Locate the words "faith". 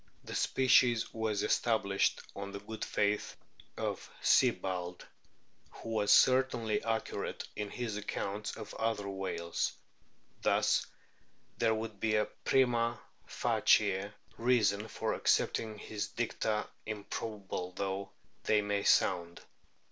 2.83-3.37